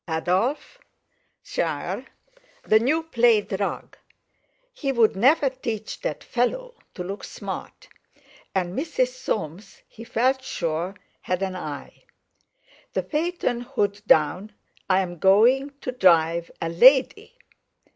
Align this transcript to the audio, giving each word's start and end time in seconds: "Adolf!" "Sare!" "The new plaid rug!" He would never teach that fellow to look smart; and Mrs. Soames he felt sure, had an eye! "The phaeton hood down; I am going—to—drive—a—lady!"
"Adolf!" 0.09 0.79
"Sare!" 1.43 2.07
"The 2.63 2.79
new 2.79 3.03
plaid 3.03 3.59
rug!" 3.59 3.95
He 4.73 4.91
would 4.91 5.15
never 5.15 5.47
teach 5.47 5.99
that 6.01 6.23
fellow 6.23 6.73
to 6.95 7.03
look 7.03 7.23
smart; 7.23 7.87
and 8.55 8.75
Mrs. 8.75 9.09
Soames 9.13 9.83
he 9.87 10.03
felt 10.03 10.43
sure, 10.43 10.95
had 11.21 11.43
an 11.43 11.55
eye! 11.55 12.05
"The 12.93 13.03
phaeton 13.03 13.61
hood 13.61 14.01
down; 14.07 14.55
I 14.89 15.01
am 15.01 15.19
going—to—drive—a—lady!" 15.19 17.37